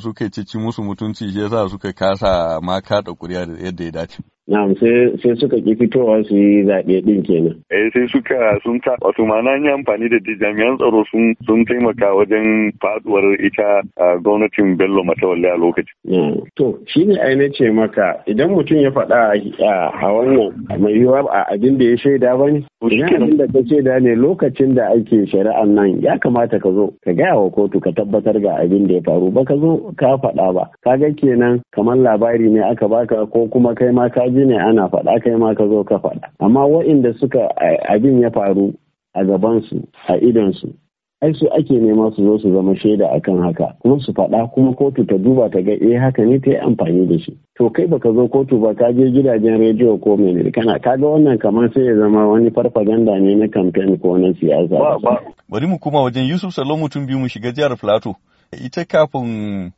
suka 0.01 0.29
cici 0.29 0.57
musu 0.57 0.83
mutunci 0.83 1.31
shi 1.31 1.39
yasa 1.39 1.69
suka 1.69 1.93
kasa 1.93 2.59
ma 2.61 2.81
kaɗa 2.81 3.13
kuri'a 3.19 3.45
da 3.45 3.53
yadda 3.65 3.83
ya 3.85 3.91
dace. 3.91 4.17
Na'am 4.49 4.73
sai 4.81 5.35
suka 5.37 5.61
ki 5.61 5.75
fitowa 5.77 6.23
su 6.25 6.33
yi 6.35 6.65
zaɓe 6.65 7.01
ɗin 7.05 7.21
kenan. 7.23 7.53
Eh 7.69 7.89
sai 7.93 8.07
suka 8.09 8.57
sun 8.63 8.79
ta 8.81 8.95
wato 9.01 9.21
ma'ana 9.25 9.61
yi 9.61 9.69
amfani 9.69 10.09
da 10.09 10.17
jami'an 10.41 10.73
tsaro 10.81 11.03
sun 11.11 11.35
sun 11.45 11.61
taimaka 11.69 12.09
wajen 12.17 12.71
faduwar 12.81 13.37
ita 13.45 13.85
gwamnatin 14.25 14.73
Bello 14.75 15.03
Matawalle 15.05 15.53
a 15.53 15.57
lokaci. 15.57 15.93
To 16.57 16.79
shi 16.89 17.05
ne 17.05 17.19
ai 17.21 17.37
ce 17.53 17.69
maka 17.69 18.23
idan 18.25 18.49
mutum 18.49 18.81
ya 18.81 18.89
faɗa 18.89 19.37
a 20.01 20.07
wannan 20.09 20.65
mai 20.81 20.93
yiwuwa 20.97 21.29
a 21.29 21.45
abin 21.53 21.77
da 21.77 21.85
ya 21.85 21.97
shaida 22.01 22.33
ba 22.37 22.49
ne. 22.49 22.65
Idan 22.89 23.21
abin 23.21 23.37
da 23.37 23.45
ka 23.53 23.61
shaida 23.69 24.01
ne 24.01 24.15
lokacin 24.17 24.73
da 24.73 24.89
ake 24.97 25.29
shari'an 25.29 25.75
nan 25.77 26.01
ya 26.01 26.17
kamata 26.17 26.57
ka 26.59 26.71
zo 26.73 26.89
ka 27.05 27.13
gaya 27.13 27.37
wa 27.37 27.49
kotu 27.53 27.77
ka 27.79 27.91
tabbatar 27.93 28.41
ga 28.41 28.57
abin 28.65 28.87
da 28.89 28.95
ya 28.97 29.01
faru 29.05 29.29
ba 29.29 29.45
ka 29.45 29.53
zo 29.61 29.93
ka 29.95 30.17
faɗa 30.17 30.53
ba. 30.57 30.65
Ka 30.83 30.97
ga 30.97 31.13
kenan 31.13 31.61
kamar 31.71 31.97
labari 32.01 32.49
ne 32.49 32.65
aka 32.65 32.87
baka 32.89 33.25
ko 33.29 33.45
kuma 33.53 33.75
kai 33.77 33.91
ma 33.93 34.09
ka 34.09 34.25
ji 34.25 34.38
ne 34.45 34.57
ana 34.59 34.87
faɗa 34.89 35.19
kai 35.23 35.35
ma 35.35 35.53
ka 35.55 35.67
zo 35.67 35.83
ka 35.83 35.97
faɗa. 35.99 36.27
Amma 36.39 36.65
waɗanda 36.67 37.13
suka 37.19 37.39
abin 37.89 38.19
ya 38.21 38.29
faru 38.31 38.73
a 39.13 39.23
gabansu 39.25 39.83
a 40.07 40.17
idonsu 40.17 40.73
ai 41.21 41.33
su 41.33 41.47
ake 41.57 41.73
nema 41.79 42.11
su 42.15 42.23
zo 42.23 42.37
su 42.39 42.53
zama 42.53 42.75
shaida 42.75 43.11
akan 43.11 43.37
haka 43.43 43.75
kuma 43.79 43.99
su 43.99 44.11
faɗa 44.13 44.47
kuma 44.53 44.73
kotu 44.73 45.05
ta 45.05 45.17
duba 45.17 45.49
ta 45.49 45.61
ga 45.61 45.71
eh 45.73 45.99
haka 45.99 46.25
ne 46.25 46.39
ta 46.39 46.49
yi 46.51 46.57
amfani 46.57 47.05
da 47.07 47.19
shi. 47.19 47.37
To 47.57 47.69
kai 47.69 47.87
baka 47.87 48.11
zo 48.13 48.27
kotu 48.27 48.59
ba 48.59 48.73
ka 48.73 48.91
je 48.93 49.11
gidajen 49.11 49.57
rediyo 49.59 49.97
ko 49.99 50.17
mene 50.17 50.51
kana 50.51 50.79
kaga 50.79 51.07
wannan 51.07 51.37
kamar 51.37 51.69
sai 51.73 51.85
ya 51.85 51.95
zama 51.95 52.27
wani 52.27 52.51
farfaganda 52.51 53.19
ne 53.19 53.35
na 53.35 53.47
kamfen 53.47 53.97
ko 53.99 54.17
na 54.17 54.33
siyasa. 54.33 54.79
Bari 55.49 55.67
mu 55.67 55.79
kuma 55.79 56.01
wajen 56.01 56.23
Yusuf 56.27 56.53
Salo 56.53 56.77
mutum 56.77 57.05
biyu 57.05 57.19
mu 57.19 57.27
shiga 57.27 57.51
jihar 57.51 57.75
Plateau. 57.77 58.15
Ita 58.65 58.85
kafin 58.85 59.71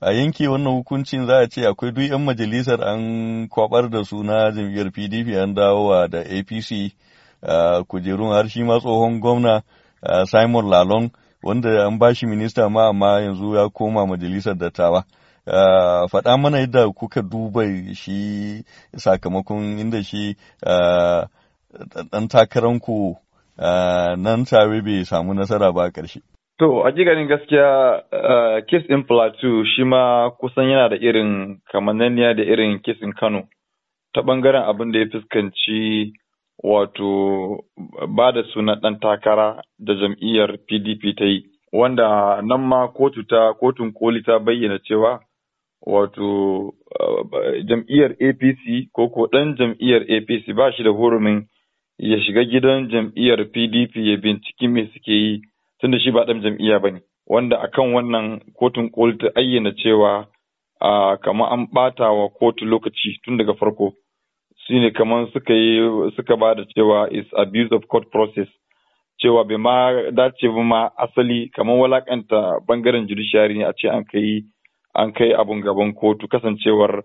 a 0.00 0.12
yanke 0.12 0.48
wannan 0.48 0.72
hukuncin 0.74 1.26
za 1.26 1.38
a 1.38 1.48
ce 1.48 1.66
akwai 1.66 1.92
duk 1.92 2.04
'yan 2.10 2.22
majalisar 2.24 2.80
an 2.84 3.48
kwabar 3.48 3.90
da 3.90 4.04
su 4.04 4.22
na 4.22 4.50
jam'iyyar 4.50 4.90
pdp 4.90 5.28
an 5.42 5.54
dawowa 5.54 6.08
da 6.08 6.18
apc 6.20 6.92
kujerun 7.88 8.32
har 8.32 8.48
shi 8.48 8.62
ma 8.64 8.78
tsohon 8.80 9.20
gwamna 9.20 9.62
simon 10.26 10.66
lalong 10.70 11.10
wanda 11.42 11.86
an 11.86 11.98
ba 11.98 12.14
shi 12.14 12.26
minista 12.26 12.68
ma 12.68 12.88
amma 12.88 13.20
yanzu 13.20 13.54
ya 13.54 13.68
koma 13.68 14.06
majalisar 14.06 14.54
dattawa. 14.56 15.04
Faɗa 16.10 16.36
mana 16.38 16.58
yadda 16.60 16.88
kuka 16.92 17.22
duba 17.22 17.62
shi 17.94 18.64
sakamakon 18.96 19.78
inda 19.78 20.02
shi 20.02 20.36
ɗan 22.10 22.28
takaranku 22.28 23.16
nan 24.22 24.44
tare 24.44 24.82
bai 24.82 25.04
samu 25.04 25.34
nasara 25.34 25.72
ba 25.72 25.90
ƙarshe. 25.90 26.20
To, 26.60 26.84
a 26.84 26.90
ganin 26.92 27.26
gaskiya 27.26 28.02
kes 28.68 28.82
ɗin 28.88 29.06
Plateau 29.08 29.64
shi 29.64 29.82
ma 29.84 30.30
kusan 30.38 30.68
yana 30.68 30.88
da 30.90 30.96
irin 30.96 31.56
kamananiya 31.72 32.34
da 32.36 32.42
irin 32.42 32.78
kes 32.84 32.98
ɗin 33.00 33.12
Kano 33.16 33.48
ta 34.12 34.20
ɓangaren 34.20 34.68
abin 34.68 34.92
da 34.92 34.98
ya 34.98 35.06
fuskanci 35.12 36.12
wato 36.62 37.64
ba 38.16 38.32
da 38.32 38.42
suna 38.52 38.74
ɗan 38.76 39.00
takara 39.00 39.62
da 39.78 39.94
jam'iyyar 39.94 40.58
PDP 40.68 41.16
ta 41.16 41.24
yi, 41.24 41.44
wanda 41.72 42.42
nan 42.42 42.60
ma 42.60 42.88
kotu 42.92 43.24
ta 43.26 43.54
kotun 43.60 43.92
koli 43.92 44.22
ta 44.22 44.38
bayyana 44.38 44.78
cewa 44.84 45.20
wato 45.86 46.74
jam'iyyar 47.68 48.12
APC 48.20 48.90
ko 48.92 49.08
ko 49.08 49.28
ɗan 49.32 49.56
jam'iyyar 49.56 50.02
APC 50.16 50.52
ba 50.56 50.72
shi 50.72 50.82
da 50.82 50.90
hurumin 50.90 51.46
ya 51.98 52.18
shiga 52.20 52.44
gidan 52.44 52.88
jam'iyyar 52.90 53.48
PDP 53.48 53.96
ya 53.96 54.16
binciki 54.16 54.68
me 54.68 54.90
suke 54.92 55.08
yi. 55.12 55.40
Tunda 55.80 55.98
shi 55.98 56.10
ba 56.10 56.24
ɗan 56.24 56.42
jam'iyya 56.42 56.78
ba 56.82 56.90
ne. 56.90 57.00
Wanda 57.26 57.56
akan 57.62 57.92
wannan 57.94 58.40
kotun 58.58 58.90
koli 58.90 59.16
ta 59.18 59.28
ayyana 59.36 59.72
cewa 59.72 60.26
a 60.80 61.16
kamar 61.22 61.52
an 61.52 61.66
ɓata 61.74 62.10
wa 62.12 62.28
kotu 62.28 62.64
lokaci 62.64 63.20
tun 63.24 63.36
daga 63.36 63.54
farko. 63.54 63.92
Shi 64.66 64.80
ne 64.80 64.90
kamar 64.90 65.26
suka 65.32 65.54
yi 65.54 66.10
suka 66.16 66.36
ba 66.36 66.54
da 66.54 66.64
cewa 66.74 67.08
is 67.12 67.26
abuse 67.36 67.72
of 67.72 67.86
court 67.88 68.10
process. 68.10 68.48
Cewa 69.20 69.44
bai 69.44 69.56
ma 69.56 69.92
dace 70.10 70.48
ba 70.48 70.62
ma 70.62 70.88
asali 70.98 71.50
kamar 71.54 71.76
walakanta 71.76 72.58
ɓangaren 72.66 73.06
judiciary 73.08 73.58
ne 73.58 73.64
a 73.64 73.72
ce 73.72 73.88
an 73.88 74.04
kai 74.04 74.42
an 74.94 75.12
kai 75.12 75.32
abun 75.32 75.60
gaban 75.62 75.92
kotu. 75.94 76.28
Kasancewar 76.28 77.02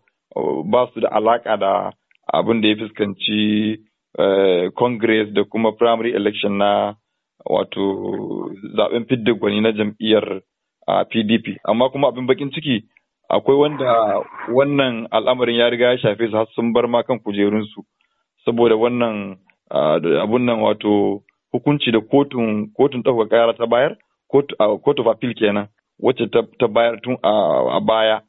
ba 0.65 0.87
su 0.93 0.99
da 0.99 1.09
alaka 1.11 1.57
da 1.57 1.91
abin 2.33 2.61
da 2.61 2.67
ya 2.67 2.75
fuskanci 2.75 3.77
congress 4.75 5.29
da 5.33 5.43
kuma 5.43 5.71
primary 5.71 6.13
election 6.15 6.57
na 6.57 6.95
wato 7.45 7.83
zaɓen 8.77 9.05
fidda 9.07 9.33
gwani 9.33 9.61
na 9.61 9.71
jam'iyyar 9.71 10.41
PDP. 11.09 11.57
Amma 11.63 11.89
kuma 11.89 12.07
abin 12.07 12.27
bakin 12.27 12.51
ciki 12.51 12.83
akwai 13.29 13.57
wanda 13.57 14.21
wannan 14.53 15.07
al'amarin 15.11 15.55
ya 15.57 15.69
riga 15.69 15.85
ya 15.91 15.97
shafe 15.97 16.27
su 16.29 16.37
har 16.37 16.47
sun 16.55 16.73
bar 16.73 16.87
ma 16.87 17.03
kan 17.03 17.19
kujerunsu 17.19 17.81
saboda 18.45 18.75
wannan 18.75 19.37
abun 20.21 20.45
nan 20.45 20.59
wato 20.61 21.21
hukunci 21.51 21.91
da 21.91 21.99
kotun 22.01 22.69
kotun 22.73 23.01
ɗaukaka 23.01 23.29
ƙara 23.29 23.53
ta 23.57 23.65
bayar 23.65 23.97
court 24.29 24.99
of 24.99 25.07
appeal 25.07 25.33
kenan 25.33 25.67
wacce 25.99 26.27
ta 26.59 26.67
bayar 26.67 27.01
tun 27.01 27.17
a 27.23 27.79
baya 27.81 28.21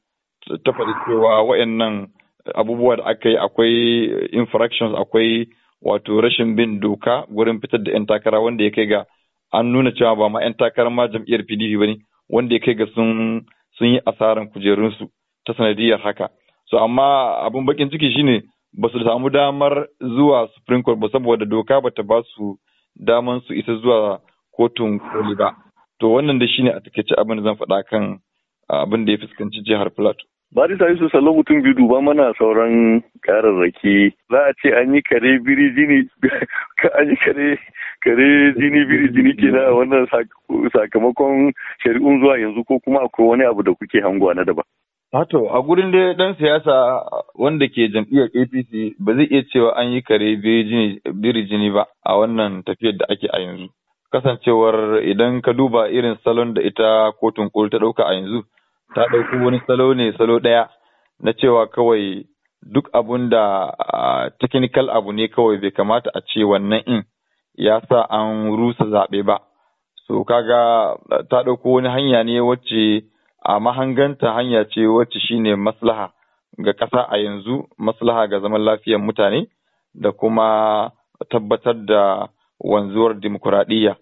ta 0.64 0.72
faɗi 0.72 0.92
cewa 1.06 1.42
wayannan 1.42 2.08
abubuwa 2.54 2.96
da 2.96 3.04
aka 3.04 3.28
yi 3.28 3.36
akwai 3.36 4.28
infractions 4.32 4.94
akwai 4.98 5.46
wato 5.83 6.21
rashin 6.21 6.54
bin 6.56 6.80
doka 6.80 7.25
wurin 7.30 7.61
fitar 7.61 7.83
da 7.83 7.92
'yan 7.92 8.06
takara 8.06 8.40
wanda 8.40 8.64
ya 8.64 8.71
kai 8.71 8.87
ga 8.87 9.04
an 9.52 9.73
nuna 9.73 9.90
cewa 9.92 10.16
ba 10.16 10.28
ma 10.28 10.40
'yan 10.42 10.54
takarar 10.54 10.90
ma 10.90 11.06
jam'iyyar 11.09 11.42
PDP 11.47 11.78
ba 11.78 11.87
ne 11.87 11.97
wanda 12.28 12.54
ya 12.54 12.61
kai 12.61 12.75
ga 12.75 12.87
sun 12.95 13.45
sun 13.78 13.88
yi 13.88 14.00
asaran 14.06 14.49
kujerunsu 14.49 15.09
ta 15.47 15.54
sanadiyar 15.54 16.00
haka. 16.00 16.28
So 16.66 16.78
amma 16.78 17.38
abin 17.47 17.66
bakin 17.66 17.90
ciki 17.90 18.11
shine 18.12 18.42
ba 18.73 18.88
su 18.92 18.99
samu 19.04 19.30
damar 19.30 19.87
zuwa 20.00 20.49
Supreme 20.54 20.83
Court 20.83 20.99
ba 20.99 21.09
saboda 21.12 21.45
doka 21.45 21.80
ba 21.80 21.90
ta 21.90 22.02
ba 22.02 22.23
su 22.35 22.59
daman 22.97 23.40
su 23.47 23.54
isa 23.54 23.75
zuwa 23.83 24.21
kotun 24.56 24.99
koli 24.99 25.35
ba. 25.37 25.54
To 26.00 26.12
wannan 26.12 26.38
da 26.38 26.47
shine 26.47 26.68
a 26.71 26.80
taƙaice 26.80 27.14
abin 27.18 27.37
da 27.37 27.42
zan 27.42 27.56
faɗa 27.56 27.83
kan 27.90 28.18
abin 28.68 29.04
da 29.04 29.12
ya 29.12 29.18
fuskanci 29.18 29.62
jihar 29.64 29.90
Plateau. 29.95 30.26
Barisa 30.55 30.88
Yusuf 30.88 31.12
Salo 31.12 31.35
mutum 31.35 31.62
biyu 31.62 31.75
duba 31.76 32.00
mana 32.03 32.33
sauran 32.38 33.03
kararraki 33.23 34.15
za 34.31 34.38
a 34.47 34.53
ce 34.62 34.71
an 34.79 34.95
yi 34.95 35.03
kare 35.03 35.38
biri 35.45 35.75
an 36.99 37.09
yi 37.11 37.17
kare 37.17 37.59
kare 38.00 38.55
jini 38.55 38.85
biri 38.87 39.35
ke 39.37 39.50
na 39.50 39.75
wannan 39.75 40.07
sakamakon 40.73 41.53
shari'un 41.83 42.21
zuwa 42.21 42.38
yanzu 42.38 42.65
ko 42.65 42.79
kuma 42.79 43.03
akwai 43.03 43.29
wani 43.29 43.45
abu 43.45 43.62
da 43.62 43.75
kuke 43.75 44.00
hangowa 44.00 44.35
na 44.35 44.45
daban. 44.45 44.65
Hato 45.12 45.50
a 45.50 45.62
gurin 45.62 45.91
dai 45.93 46.15
dan 46.15 46.35
siyasa 46.38 47.03
wanda 47.35 47.67
ke 47.69 47.91
jam'iyyar 47.91 48.31
APC 48.31 48.95
ba 48.99 49.15
zai 49.15 49.26
iya 49.26 49.43
cewa 49.50 49.75
an 49.76 49.93
yi 49.93 50.03
kare 50.03 50.37
biri 50.41 51.43
jini 51.50 51.71
ba 51.75 51.87
a 52.07 52.17
wannan 52.19 52.62
tafiyar 52.62 52.97
da 52.97 53.05
ake 53.11 53.26
a 53.33 53.41
yanzu. 53.43 53.69
Kasancewar 54.12 55.03
idan 55.03 55.43
ka 55.43 55.53
duba 55.53 55.91
irin 55.91 56.17
salon 56.25 56.55
da 56.55 56.62
ita 56.62 57.12
kotun 57.21 57.50
koli 57.50 57.71
ta 57.71 57.79
ɗauka 57.79 58.05
a 58.07 58.15
yanzu 58.15 58.47
ta 58.95 59.07
ɗauko 59.12 59.45
wani 59.45 59.61
salo 59.66 59.95
ne 59.95 60.12
salo 60.19 60.38
ɗaya 60.40 60.69
na 61.21 61.33
cewa 61.33 61.66
kawai 61.66 62.25
duk 62.62 62.88
abun 62.93 63.28
da 63.31 63.73
technical 64.40 64.90
abu 64.90 65.12
ne 65.12 65.28
kawai 65.28 65.57
bai 65.61 65.71
kamata 65.71 66.11
a 66.14 66.21
ce 66.21 66.45
wannan 66.45 66.83
in 66.87 67.02
ya 67.57 67.81
sa 67.88 68.07
an 68.11 68.50
rusa 68.57 68.85
zaɓe 68.85 69.23
ba. 69.25 69.37
So 70.07 70.25
kaga 70.25 70.97
ta 71.31 71.43
ɗauko 71.43 71.73
wani 71.73 71.88
hanya 71.88 72.25
ne 72.25 72.40
wacce 72.40 73.05
a 73.45 73.61
mahanganta 73.61 74.33
hanya 74.35 74.64
ce 74.64 74.87
wacce 74.87 75.19
shine 75.21 75.57
maslaha 75.57 76.12
ga 76.59 76.73
ƙasa 76.73 77.00
a 77.11 77.16
yanzu, 77.19 77.64
maslaha 77.78 78.26
ga 78.28 78.40
zaman 78.40 78.62
lafiyar 78.64 79.00
mutane 79.00 79.47
da 79.95 80.12
kuma 80.12 80.90
tabbatar 81.31 81.75
da 81.87 82.28
wanzuwar 82.61 83.14
dimokuraɗiyya. 83.21 83.97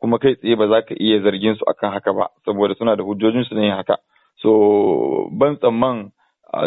Kuma 0.00 0.18
kai 0.18 0.34
tsaye 0.34 0.56
ba 0.56 0.66
za 0.68 0.82
ka 0.82 0.94
iya 0.98 1.20
zargin 1.22 1.54
su 1.56 1.64
akan 1.70 1.92
haka 1.92 2.12
ba, 2.12 2.26
saboda 2.44 2.74
suna 2.74 2.96
da 2.96 3.02
hujjojinsu 3.04 3.54
na 3.54 3.62
yin 3.62 3.74
haka. 3.74 3.96
So 4.42 5.28
ban 5.32 5.56
tsamman 5.56 6.10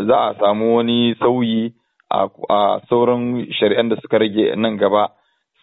za 0.07 0.17
a 0.29 0.33
samu 0.39 0.75
wani 0.77 1.15
sauyi 1.19 1.73
a 2.09 2.79
sauran 2.89 3.47
shari'an 3.51 3.89
da 3.89 3.95
suka 4.01 4.17
rage 4.17 4.55
nan 4.55 4.77
gaba 4.77 5.09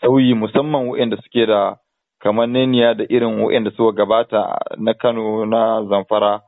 sauyi 0.01 0.35
musamman 0.35 0.89
waɗanda 0.89 1.17
suke 1.23 1.47
da 1.47 1.77
kamanneniya 2.23 2.95
da 2.95 3.05
irin 3.09 3.41
waɗanda 3.41 3.71
suka 3.77 3.93
gabata 3.97 4.59
na 4.79 4.95
Kano 4.95 5.45
na 5.47 5.83
Zamfara 5.89 6.41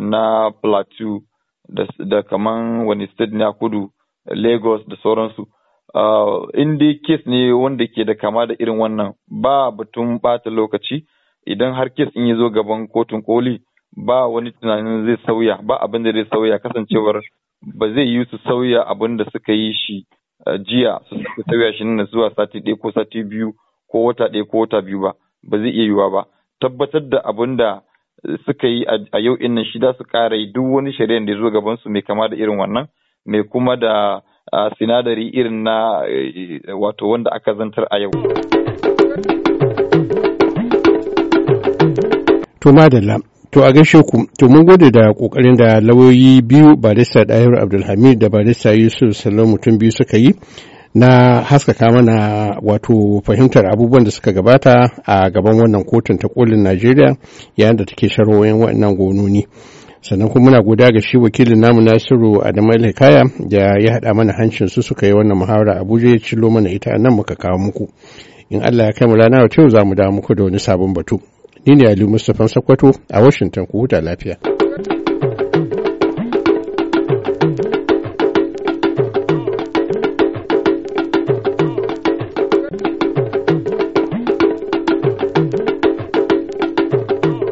na 0.00 0.50
Plateau 0.62 1.20
da, 1.98 2.22
kaman 2.22 2.86
wani 2.86 3.06
state 3.06 3.32
na 3.32 3.52
kudu 3.52 3.90
Lagos 4.26 4.82
da 4.88 4.96
sauransu. 5.02 5.46
In 6.54 6.78
dai 6.78 7.00
kes 7.06 7.26
ne 7.26 7.52
wanda 7.52 7.86
ke 7.86 8.04
da 8.04 8.14
kama 8.14 8.46
da 8.46 8.54
irin 8.58 8.78
wannan 8.78 9.12
ba 9.28 9.70
batun 9.70 10.18
ɓata 10.22 10.50
lokaci 10.50 11.06
idan 11.46 11.72
har 11.74 11.88
kes 11.90 12.08
in 12.14 12.26
ya 12.26 12.36
zo 12.36 12.50
gaban 12.50 12.86
kotun 12.88 13.22
koli 13.22 13.60
ba 13.96 14.26
wani 14.26 14.52
tunanin 14.52 15.06
zai 15.06 15.16
sauya 15.26 15.58
ba 15.62 15.76
abin 15.80 16.02
da 16.02 16.12
zai 16.12 16.24
sauya. 16.30 16.58
Kasancewar 16.58 17.22
ba 17.74 17.88
zai 17.94 18.06
yi 18.08 18.24
su 18.30 18.38
sauya 18.38 18.82
abin 18.86 19.16
da 19.16 19.24
suka 19.32 19.52
yi 19.52 19.72
shi 19.72 20.06
uh, 20.46 20.58
jiya 20.58 21.00
su 21.08 21.16
sauya 21.48 21.72
shi 21.72 21.84
nan 21.84 22.06
zuwa 22.06 22.30
sati 22.36 22.60
ɗaya 22.60 22.76
ko 22.80 22.92
sati 22.92 23.22
biyu 23.24 23.52
ko 23.90 24.04
wata 24.04 24.28
ɗaya 24.28 24.44
ko 24.44 24.58
wata 24.58 24.82
biyu 24.82 25.00
ba. 25.00 25.12
Ba 25.42 25.58
zai 25.58 25.70
iya 25.70 25.84
yiwuwa 25.84 26.10
ba. 26.10 26.22
Tabbatar 26.60 27.08
da 27.08 27.20
abin 27.24 27.56
da 27.56 27.82
suka 28.46 28.66
yi 28.68 28.84
a 29.12 29.18
yau 29.20 29.36
innan 29.40 29.64
shi 29.64 29.78
za 29.78 29.92
su 29.98 30.04
ƙara 30.04 30.36
yi 30.36 30.52
duk 30.52 30.64
wani 30.74 30.92
shari'ar 30.92 31.24
da 31.26 31.32
ya 31.32 31.38
zo 31.38 31.50
gaban 31.50 31.76
su 31.76 31.88
mai 31.90 32.02
kama 32.02 32.28
da 32.28 32.36
irin 32.36 32.58
wannan 32.58 32.86
mai 33.26 33.42
kuma 33.44 33.76
da 33.76 34.20
sinadari 34.78 35.28
irin 35.34 35.62
na 35.62 36.02
wato 36.80 37.08
wanda 37.08 37.30
aka 37.32 37.54
zantar 37.54 37.86
a 37.90 37.98
yau. 37.98 38.10
To 42.60 42.72
madalla, 42.72 43.18
to 43.56 43.64
a 43.64 43.72
gaishe 43.72 44.02
ku, 44.02 44.26
to 44.38 44.48
mun 44.48 44.66
gode 44.66 44.90
da 44.92 45.12
ƙoƙarin 45.14 45.56
da 45.56 45.80
lauyoyi 45.80 46.42
biyu 46.42 46.76
barista 46.76 47.24
Dahir 47.24 47.56
Abdulhamid 47.62 48.18
da 48.18 48.28
barista 48.28 48.72
Yusuf 48.74 49.16
Salon 49.16 49.48
mutum 49.48 49.78
biyu 49.78 49.92
suka 49.92 50.18
yi 50.18 50.34
na 50.94 51.40
haskaka 51.40 51.90
mana 51.92 52.58
wato 52.62 53.22
fahimtar 53.24 53.64
abubuwan 53.72 54.04
da 54.04 54.10
suka 54.10 54.32
gabata 54.32 54.90
a 55.06 55.30
gaban 55.30 55.56
wannan 55.56 55.84
kotun 55.86 56.18
ta 56.18 56.28
kolin 56.28 56.62
Najeriya 56.62 57.16
yayin 57.56 57.76
da 57.76 57.84
take 57.84 58.08
sharhohin 58.10 58.60
waɗannan 58.60 58.94
gononi. 58.96 59.46
sannan 60.02 60.28
kuma 60.28 60.44
muna 60.50 60.62
goda 60.62 60.92
ga 60.92 61.00
shi 61.00 61.16
wakilin 61.16 61.58
namu 61.60 61.80
nasiru 61.80 62.42
adamu 62.44 62.92
kaya 62.94 63.24
da 63.48 63.78
ya 63.80 63.92
haɗa 63.96 64.14
mana 64.14 64.32
hancin 64.36 64.68
su 64.68 64.82
suka 64.82 65.06
yi 65.06 65.12
wannan 65.14 65.38
muhawara 65.38 65.80
abuja 65.80 66.08
ya 66.10 66.18
cilo 66.18 66.50
mana 66.50 66.68
ita 66.68 66.90
nan 66.98 67.14
muka 67.16 67.34
kawo 67.34 67.56
muku 67.58 67.88
in 68.50 68.60
allah 68.62 68.84
ya 68.86 68.92
kai 68.92 69.08
mu 69.08 69.16
rana 69.16 69.48
yau 69.48 69.68
za 69.68 69.82
mu 69.84 69.94
dawo 69.94 70.12
muku 70.12 70.34
da 70.34 70.44
wani 70.44 70.58
sabon 70.58 70.92
batu 70.92 71.20
ni 71.66 71.74
ne 71.76 71.88
ali 71.88 72.04
mustapha 72.06 72.48
sakwato 72.48 72.94
a 73.10 73.20
washington 73.20 73.66
ku 73.66 73.78
huta 73.78 74.00
lafiya. 74.00 74.55